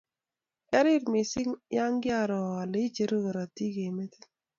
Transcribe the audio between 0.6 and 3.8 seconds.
kiarir mising' ya koaroo ale icheru korotik